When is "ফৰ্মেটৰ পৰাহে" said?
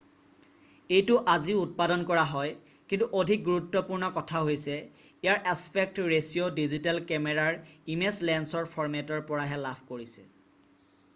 8.77-9.61